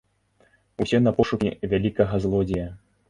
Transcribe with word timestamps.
Усе 0.85 1.01
на 1.07 1.13
пошукі 1.19 1.53
вялікага 1.75 2.15
злодзея! 2.25 2.65